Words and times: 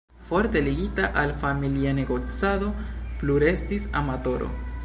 Forte 0.27 0.61
ligita 0.67 1.09
al 1.25 1.33
familia 1.43 1.93
negocado 1.99 2.73
plu 3.21 3.39
restis 3.45 3.91
amatoro. 4.03 4.55